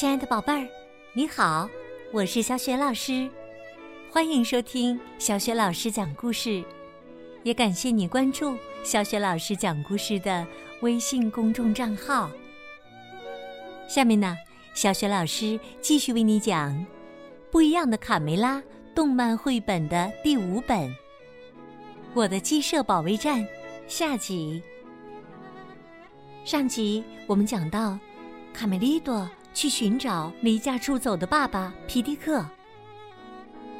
[0.00, 0.66] 亲爱的宝贝儿，
[1.12, 1.68] 你好，
[2.10, 3.28] 我是小雪老师，
[4.10, 6.64] 欢迎收听小雪老师讲故事，
[7.42, 10.46] 也感谢你关注小雪老师讲故事的
[10.80, 12.30] 微信公众账号。
[13.86, 14.34] 下面呢，
[14.72, 16.72] 小雪老师继续为你讲
[17.50, 18.56] 《不一样的卡梅拉》
[18.94, 20.88] 动漫绘本的第五本
[22.14, 23.42] 《我的鸡舍保卫战》
[23.86, 24.62] 下集。
[26.46, 27.98] 上集我们讲到，
[28.54, 29.28] 卡梅利多。
[29.52, 32.44] 去寻找离家出走的爸爸皮迪克。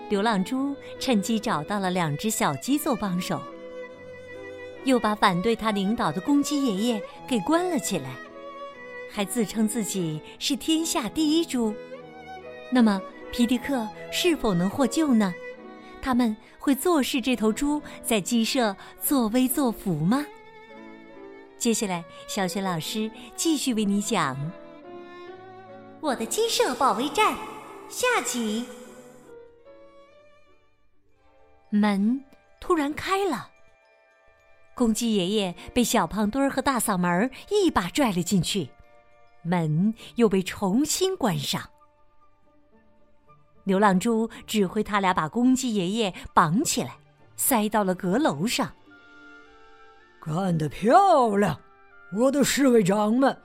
[0.09, 3.41] 流浪猪趁机找到了两只小鸡做帮手，
[4.85, 8.17] 又把反对他领导的公鸡爷爷给关了起来，
[9.11, 11.73] 还自称自己是天下第一猪。
[12.73, 13.01] 那么
[13.31, 15.33] 皮迪克是否能获救呢？
[16.03, 20.27] 他们会坐视这头猪在鸡舍作威作福吗？
[21.57, 24.37] 接下来，小雪老师继续为你讲。
[26.01, 27.37] 我的鸡舍保卫战，
[27.91, 28.65] 下集。
[31.69, 32.25] 门
[32.59, 33.51] 突然开了，
[34.75, 38.71] 公鸡爷爷被小胖墩儿和大嗓门一把拽了进去，
[39.43, 41.69] 门又被重新关上。
[43.65, 46.97] 流浪猪指挥他俩把公鸡爷爷绑起来，
[47.37, 48.73] 塞到了阁楼上。
[50.19, 51.61] 干得漂亮，
[52.17, 53.37] 我的侍卫长们！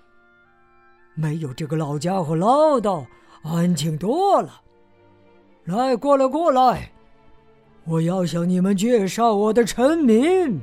[1.16, 3.06] 没有这个老家伙唠叨，
[3.42, 4.62] 安静多了。
[5.64, 6.92] 来，过来，过来！
[7.86, 10.62] 我要向你们介绍我的臣民。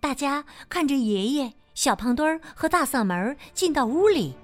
[0.00, 4.34] 大家看着爷爷、小胖墩儿和大嗓门进到屋里，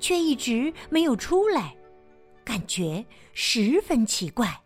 [0.00, 1.74] 却一直没有出来，
[2.44, 4.60] 感觉十分奇怪。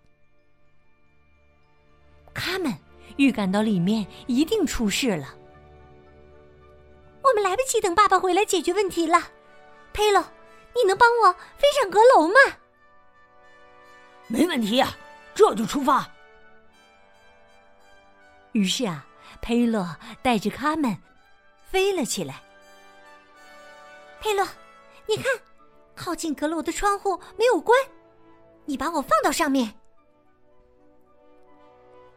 [2.33, 2.73] 他们
[3.19, 5.27] 预感到里面一定出事了。
[7.33, 9.19] 我们来不及等爸爸回来解决问题了，
[9.95, 10.23] 佩洛，
[10.75, 12.35] 你能帮我飞上阁楼吗？
[14.27, 14.95] 没问题呀，
[15.35, 16.07] 这就出发。
[18.53, 19.07] 于是啊，
[19.41, 20.95] 佩洛带着他们
[21.71, 22.43] 飞了起来。
[24.21, 24.47] 佩洛，
[25.07, 25.25] 你看，
[25.97, 27.81] 靠近阁楼的窗户没有关，
[28.67, 29.73] 你把我放到上面。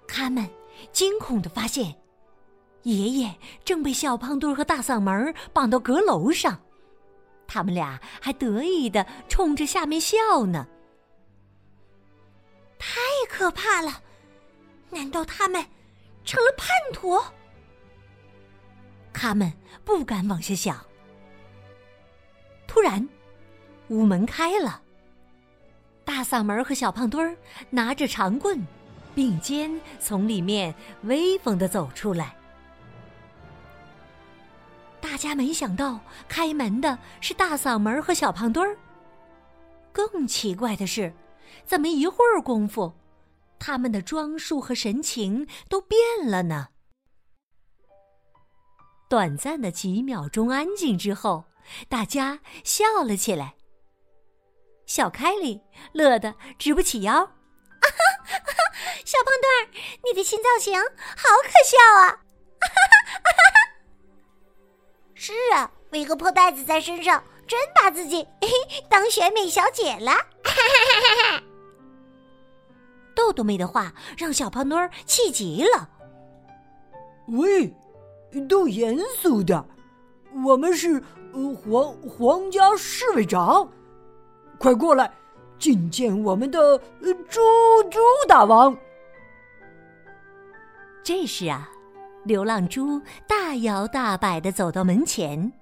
[0.10, 0.46] 他们
[0.92, 1.96] 惊恐的发现。
[2.86, 6.60] 爷爷正被小胖墩和大嗓门绑到阁楼上，
[7.48, 10.68] 他们俩还得意的冲着下面笑呢。
[12.78, 14.04] 太可怕了！
[14.92, 15.66] 难道他们
[16.24, 17.20] 成了叛徒？
[19.12, 19.52] 他们
[19.84, 20.78] 不敢往下想。
[22.68, 23.10] 突然，
[23.88, 24.80] 屋门开了，
[26.04, 27.36] 大嗓门和小胖墩儿
[27.72, 28.64] 拿着长棍，
[29.16, 32.36] 并肩从里面威风的走出来。
[35.16, 38.78] 大家没想到开门的是大嗓门和小胖墩儿。
[39.94, 41.16] 更奇怪的是，
[41.66, 42.94] 怎么一会儿功夫，
[43.58, 45.98] 他们的装束和神情都变
[46.30, 46.68] 了呢？
[49.08, 51.46] 短暂的几秒钟安静之后，
[51.88, 53.56] 大家笑了起来。
[54.86, 55.62] 小凯里
[55.94, 57.14] 乐得直不起腰，
[59.06, 59.72] 小胖墩儿，
[60.04, 62.20] 你的新造型好可笑啊！
[62.60, 63.65] 哈哈哈哈哈
[65.16, 68.28] 是啊，围个破袋子在身上，真把自己
[68.90, 70.12] 当选美小姐了。
[73.16, 75.90] 豆豆妹的话让小胖墩儿气极了。
[77.30, 77.74] 喂，
[78.50, 79.64] 都严肃点，
[80.46, 83.72] 我们是皇皇家侍卫长，
[84.60, 85.10] 快过来
[85.58, 86.78] 觐见我们的
[87.30, 87.42] 猪
[87.90, 88.78] 猪大王。
[91.02, 91.72] 这时啊。
[92.26, 95.54] 流浪猪大摇大摆的走到门前，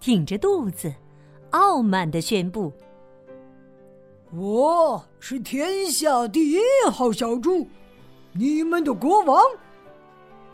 [0.00, 0.90] 挺着肚子，
[1.50, 2.72] 傲慢的宣布
[4.32, 6.58] ：“我是天下第一
[6.90, 7.68] 号小猪，
[8.32, 9.42] 你们的国王。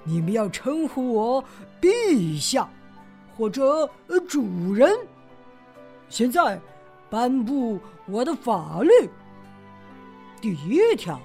[0.03, 1.45] 你们要称呼我
[1.81, 2.69] 陛下，
[3.37, 3.89] 或者
[4.29, 4.93] 主人。
[6.09, 6.61] 现在，
[7.09, 8.91] 颁布我的法律。
[10.41, 11.21] 第一条。”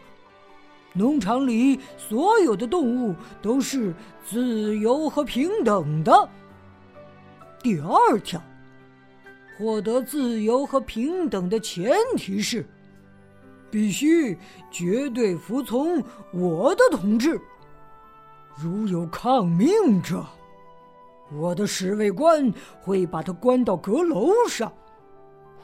[0.93, 3.93] 农场里所有的动物都是
[4.23, 6.29] 自由和平等的。
[7.61, 8.41] 第二条，
[9.57, 12.65] 获得自由和平等的前提是，
[13.69, 14.37] 必须
[14.71, 16.03] 绝对服从
[16.33, 17.39] 我的统治。
[18.57, 20.25] 如有抗命者，
[21.31, 22.51] 我的侍卫官
[22.81, 24.71] 会把他关到阁楼上，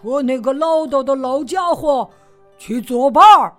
[0.02, 2.10] 和那个唠叨的老家伙
[2.58, 3.54] 去作伴儿。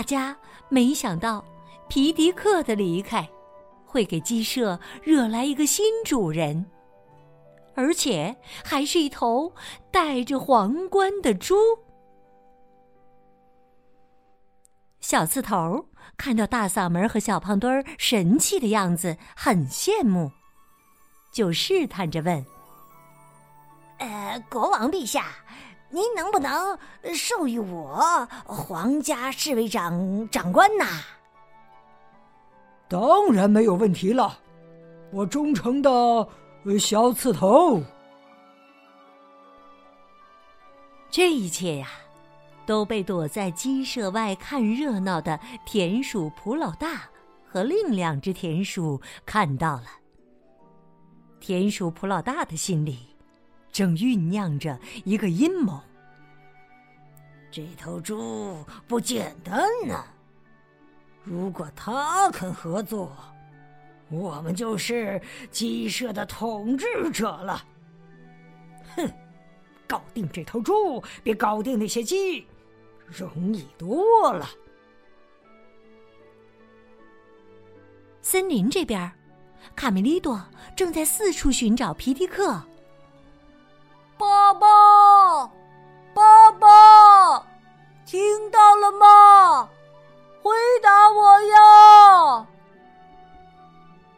[0.00, 0.34] 大家
[0.70, 1.44] 没想到，
[1.86, 3.28] 皮迪克的离开，
[3.84, 6.64] 会给鸡舍惹来一个新主人，
[7.74, 9.52] 而且还是一头
[9.90, 11.54] 戴着皇冠的猪。
[15.00, 20.32] 小刺头看到大嗓门和小胖墩儿神气的样子，很羡慕，
[21.30, 22.42] 就试探着问
[24.00, 25.26] ：“呃，国王陛下，
[25.90, 26.78] 您能不能
[27.14, 30.84] 授予我皇家侍卫长长官呐？”
[32.88, 34.38] 当然没有问题了，
[35.12, 35.90] 我忠诚的
[36.78, 37.82] 小刺头。
[41.10, 41.88] 这一切呀，
[42.66, 47.02] 都被躲在鸡舍外看热闹的田鼠普老大
[47.44, 49.86] 和另两只田鼠看到了。
[51.40, 53.09] 田鼠普老大的心里
[53.72, 55.80] 正酝酿着一个阴谋。
[57.50, 60.04] 这头猪不简单呢。
[61.24, 63.12] 如果他肯合作，
[64.08, 65.20] 我们就是
[65.50, 67.64] 鸡舍的统治者了。
[68.96, 69.08] 哼，
[69.86, 72.46] 搞定这头猪比搞定那些鸡
[73.06, 74.48] 容易多了。
[78.22, 79.10] 森林这边，
[79.74, 80.40] 卡梅利多
[80.76, 82.62] 正在四处寻找皮迪克。
[84.20, 85.46] 爸爸，
[86.12, 87.46] 爸爸，
[88.04, 89.66] 听到了吗？
[90.42, 90.52] 回
[90.82, 92.46] 答我呀，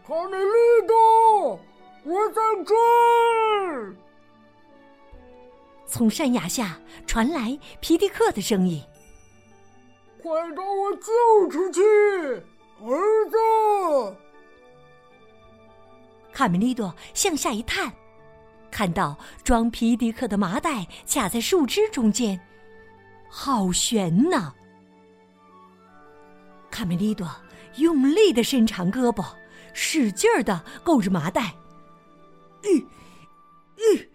[0.05, 1.61] 卡梅利多，
[2.03, 3.95] 我在这儿。
[5.87, 6.77] 从山崖下
[7.07, 8.83] 传来皮迪克的声音
[10.21, 11.81] ：“快把我救出去，
[12.85, 12.99] 儿
[13.31, 14.17] 子！”
[16.35, 17.93] 卡梅利多向下一探，
[18.73, 22.41] 看到装皮迪克的麻袋卡在树枝中间，
[23.29, 24.53] 好悬呐！
[26.71, 27.29] 卡梅利多
[27.77, 29.25] 用力的伸长胳膊，
[29.75, 31.55] 使劲儿的够着麻袋。
[32.65, 32.87] 嗯，
[33.77, 34.09] 嗯，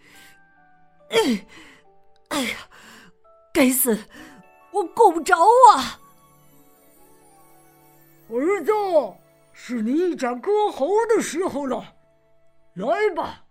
[1.09, 1.45] 嗯，
[2.29, 2.57] 哎呀，
[3.53, 3.97] 该死，
[4.71, 5.37] 我够不着
[5.71, 5.99] 啊！
[8.29, 8.71] 儿子，
[9.53, 11.93] 是你一展歌喉的时候了，
[12.73, 13.43] 来吧，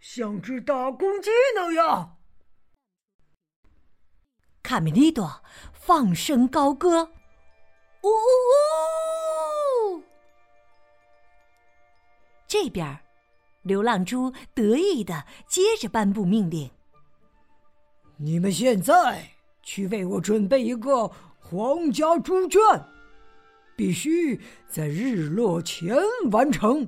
[0.00, 2.16] 像只大公鸡那样。
[4.62, 5.42] 卡梅利多
[5.72, 7.10] 放声高歌。
[8.02, 8.12] 呜呜
[9.96, 10.02] 呜！
[12.46, 13.00] 这边，
[13.62, 16.70] 流浪猪得意的接着颁布命令
[18.16, 21.10] ：“你们现在去为我准备一个
[21.40, 22.60] 皇家猪圈，
[23.76, 25.96] 必须在日落前
[26.30, 26.86] 完成。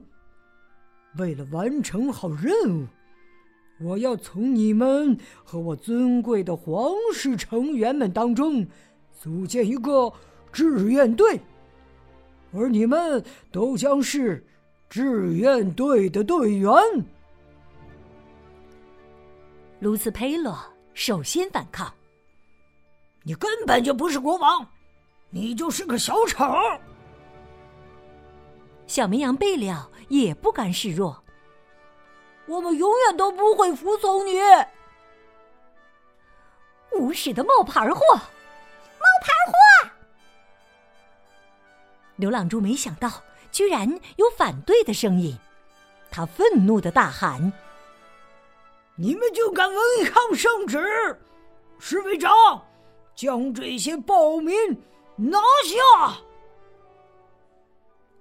[1.16, 2.86] 为了完成好任务，
[3.80, 8.66] 我要从你们和我尊贵的皇室成员们当中
[9.20, 10.12] 组建一个。”
[10.52, 11.40] 志愿队，
[12.52, 14.44] 而你们都将是
[14.88, 16.72] 志愿队的队员。
[19.78, 20.58] 卢斯佩洛
[20.92, 21.94] 首先反抗
[23.22, 24.66] ：“你根本就不是国王，
[25.30, 26.44] 你就是个小丑。”
[28.88, 31.16] 小绵羊贝利奥也不甘示弱
[32.50, 34.40] ：“我们永远都不会服从你，
[36.90, 38.16] 无耻的冒牌货！
[38.16, 39.52] 冒牌货！”
[42.18, 45.38] 流浪猪没想到，居然有反对的声音，
[46.10, 47.52] 他愤怒的大喊
[48.98, 51.20] ：“你们就敢违抗圣旨！
[51.78, 52.66] 侍卫长，
[53.14, 54.82] 将这些暴民
[55.14, 55.76] 拿下！”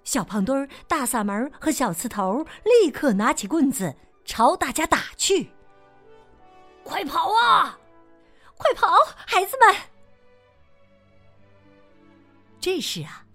[0.04, 3.96] 小胖墩儿、大嗓门和小刺头立刻拿起棍子
[4.30, 5.50] 朝大家打去。
[6.84, 7.80] 快跑啊！
[8.56, 8.88] 快跑，
[9.26, 9.76] 孩子们！
[12.60, 13.26] 这时啊。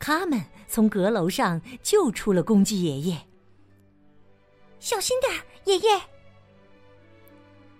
[0.00, 3.28] 他们从阁楼上救出了公鸡爷爷。
[4.80, 6.00] 小心点儿，爷爷！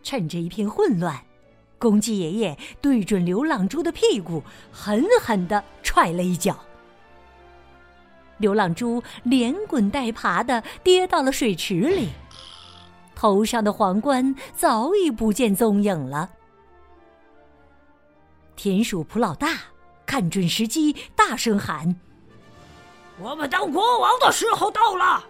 [0.04, 1.24] 趁着一片混乱，
[1.76, 6.56] 公鸡爷爷对准流浪猪的屁股狠狠的踹了一脚。
[8.38, 12.10] 流浪猪连滚带爬的跌到了水池里，
[13.20, 16.30] 头上的皇冠早已不见踪影了。
[18.56, 19.58] 田鼠普老大
[20.06, 21.94] 看准时机，大声喊。
[23.18, 25.22] 我们当国王的时候到了，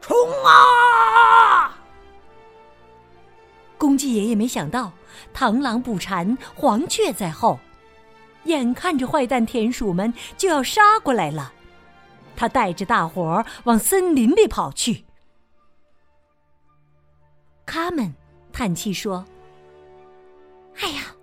[0.00, 1.76] 冲啊！
[3.76, 4.92] 公鸡爷爷没想到
[5.34, 7.58] 螳螂捕蝉，黄雀在后，
[8.44, 11.52] 眼看着坏蛋田鼠们就要杀过来了，
[12.36, 15.04] 他带着大伙儿往森林里跑去。
[17.66, 18.14] 卡门
[18.52, 19.24] 叹气说
[20.80, 21.14] ：“哎呀，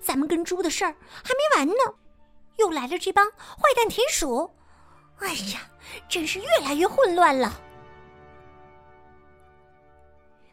[0.00, 1.94] 咱们跟猪的事儿还没完呢，
[2.56, 4.50] 又来了这帮坏蛋田鼠。”
[5.18, 5.60] 哎呀，
[6.08, 7.60] 真是越来越混乱了。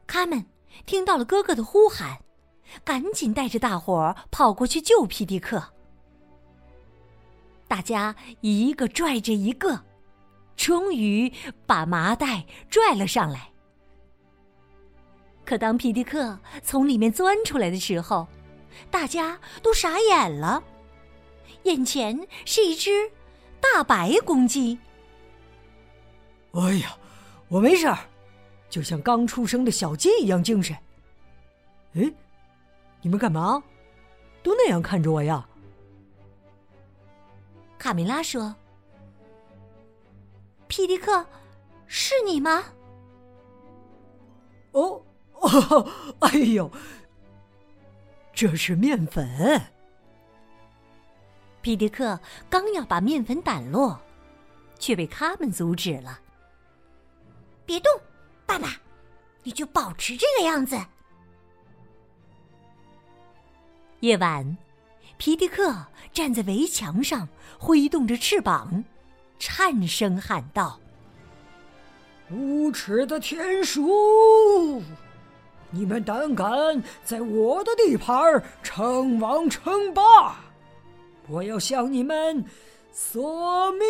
[0.07, 0.43] 卡门
[0.85, 2.17] 听到了哥哥的呼喊，
[2.83, 5.63] 赶紧带着大伙儿跑过去救皮迪克。
[7.67, 9.83] 大家一个拽着一个，
[10.55, 11.31] 终于
[11.65, 13.51] 把麻袋拽了上来。
[15.45, 18.27] 可当皮迪克从里面钻出来的时候，
[18.89, 20.63] 大家都傻眼了，
[21.63, 23.11] 眼前是一只
[23.61, 24.77] 大白公鸡。
[26.53, 26.97] 哎呀，
[27.47, 27.97] 我没事儿。
[28.67, 30.75] 就像刚出生的小鸡一样精神。
[31.93, 32.11] 哎，
[33.01, 33.63] 你们干嘛？
[34.43, 35.47] 都那样看着我呀？
[37.77, 38.53] 卡梅拉说
[40.67, 41.25] ：“皮迪克，
[41.85, 42.63] 是你吗？”
[44.73, 45.01] 哦
[45.45, 46.71] 哦， 哎呦，
[48.33, 49.61] 这是面粉。
[51.61, 53.99] 皮迪克刚要把面粉掸落，
[54.77, 56.19] 却被他们阻止了。
[57.65, 57.91] 别动！
[58.45, 58.75] 爸爸，
[59.43, 60.77] 你就保持这个样子。
[64.01, 64.57] 夜晚，
[65.17, 68.83] 皮迪克站在围墙上，挥动着翅膀，
[69.39, 70.79] 颤声喊道
[72.29, 74.83] ：“无耻的田鼠，
[75.75, 80.37] 你们胆敢在我的地盘称王称霸！
[81.27, 82.45] 我要向你们
[82.93, 83.83] 索命！”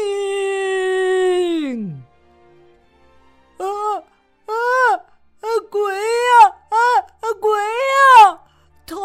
[3.58, 3.66] 啊！
[4.48, 4.54] 啊
[5.42, 5.48] 啊！
[5.70, 6.50] 鬼呀！
[6.70, 6.78] 啊
[7.22, 7.26] 啊！
[7.40, 8.42] 鬼呀！
[8.88, 8.96] 他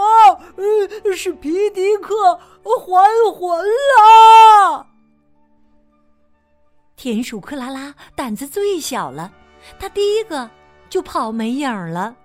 [0.57, 2.35] 呃是皮迪克
[2.65, 4.87] 还魂了。
[6.97, 9.31] 田鼠克拉拉胆子最小了，
[9.79, 10.49] 他第一个
[10.89, 12.17] 就跑没影了。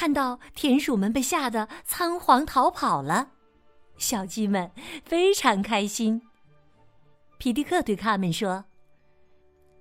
[0.00, 3.32] 看到田鼠们被吓得仓皇逃跑了，
[3.98, 4.70] 小鸡们
[5.04, 6.22] 非常开心。
[7.36, 8.64] 皮迪克对他们说：“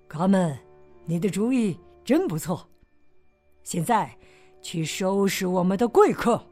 [0.09, 0.59] 卡门。”
[1.07, 2.69] 你的主意真不错，
[3.63, 4.13] 现在
[4.61, 6.45] 去收拾我们的贵客。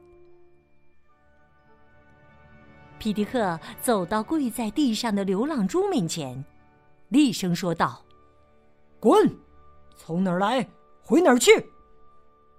[2.98, 6.42] 皮迪克走到跪在地上的流浪猪面前，
[7.10, 8.02] 厉声说道
[9.02, 9.30] ：“滚！
[9.98, 10.66] 从哪儿来，
[11.04, 11.52] 回哪儿去！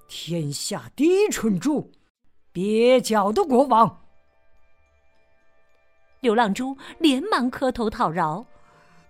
[0.08, 1.92] 天下第一蠢猪，
[2.54, 4.00] 蹩脚的国王！”
[6.20, 8.44] 流浪猪连忙磕头讨饶。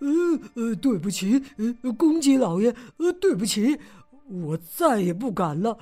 [0.01, 0.09] 呃
[0.55, 3.81] 呃，对不起，呃，公鸡老爷，呃，对不起，
[4.29, 5.79] 我再也不敢了，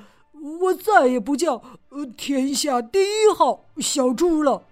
[0.61, 4.63] 我再也不叫呃天下第一号小猪了，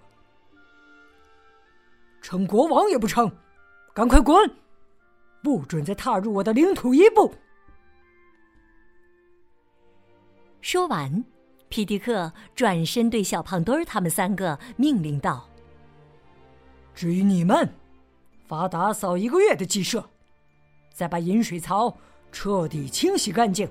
[2.23, 3.31] 称国王也不成，
[3.93, 4.51] 赶快滚，
[5.43, 7.35] 不准再踏入我的领土一步。
[10.65, 11.23] 说完，
[11.69, 15.47] 皮迪克转身对小胖墩儿他们三个命令道
[16.97, 17.69] ：“至于你们。”
[18.49, 20.09] 罚打扫一个月的鸡舍，
[20.91, 21.95] 再把饮水槽
[22.33, 23.69] 彻底清洗干净，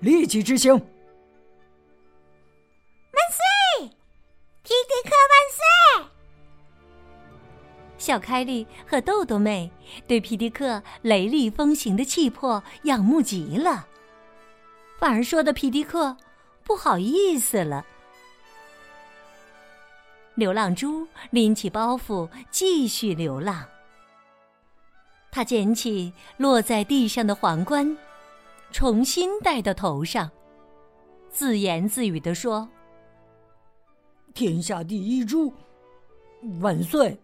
[0.00, 0.74] 立即执行。
[0.74, 0.82] 万
[3.78, 3.88] 岁！
[4.62, 5.32] 皮迪克万
[6.04, 6.10] 岁！
[7.96, 9.72] 小凯莉和豆豆妹
[10.06, 13.86] 对皮迪克雷厉风行的气魄仰慕极了，
[15.00, 16.14] 反而说的皮迪克
[16.62, 17.86] 不好意思了。
[20.34, 23.66] 流浪猪拎起包袱继续流浪。
[25.30, 27.96] 他捡起落在地上的皇冠，
[28.72, 30.30] 重新戴到头上，
[31.30, 32.68] 自言自语地说
[34.34, 35.50] ：“天下第一猪，
[36.60, 37.18] 万岁！”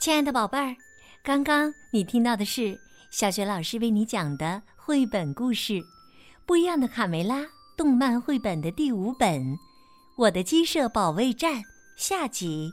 [0.00, 0.74] 亲爱的宝贝儿，
[1.24, 2.78] 刚刚你听到的是
[3.10, 5.72] 小学老师为你讲的绘本故事
[6.44, 7.38] 《不一样的卡梅拉》
[7.78, 9.40] 动漫绘本的第五本
[10.18, 11.62] 《我的鸡舍保卫战》
[11.96, 12.70] 下集。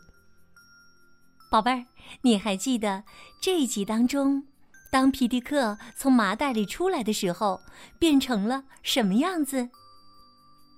[1.49, 1.85] 宝贝儿，
[2.23, 3.05] 你还记得
[3.41, 4.43] 这一集当中，
[4.91, 7.61] 当皮迪克从麻袋里出来的时候，
[7.97, 9.69] 变成了什么样子？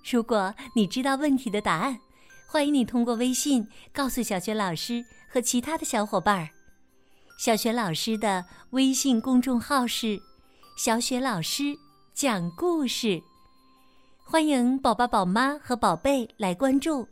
[0.08, 1.98] 如果你知道问题的答案，
[2.46, 6.50] 欢迎你通过微信告诉小学老师和其他的小伙伴儿。
[7.36, 10.20] 小学老师的微信公众号是
[10.78, 11.76] “小雪老师
[12.14, 13.20] 讲故事”，
[14.22, 17.08] 欢迎宝宝、宝妈和宝贝来关注。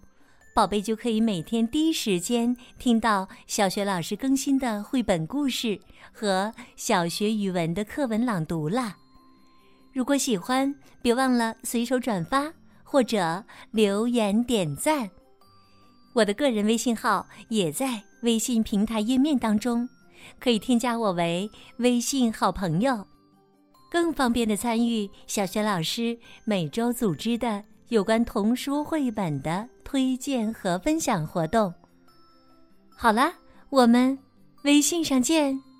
[0.54, 5.80] 宝贝就可以每天第一时间听到小学老师更新的绘本故事
[6.12, 8.96] 和小学语文的课文朗读了。
[9.92, 12.52] 如果喜欢，别忘了随手转发
[12.84, 15.10] 或者留言点赞。
[16.14, 19.88] 我的个人微信号也在微信平台页面当中，
[20.40, 23.06] 可以添加我为微信好朋友。
[23.90, 31.72] 更方便的参与小学老师每周组织的有关童书绘本的推荐和分享活动。
[32.96, 33.32] 好啦
[33.68, 34.18] 我们
[34.64, 35.71] 微信上见。